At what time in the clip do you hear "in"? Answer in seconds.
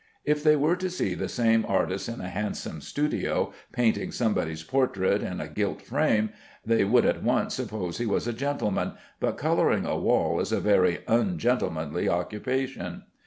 2.09-2.21, 5.21-5.39